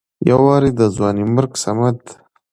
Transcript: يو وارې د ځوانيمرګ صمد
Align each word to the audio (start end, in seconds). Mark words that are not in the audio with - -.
يو 0.29 0.39
وارې 0.47 0.71
د 0.79 0.81
ځوانيمرګ 0.95 1.51
صمد 1.63 1.99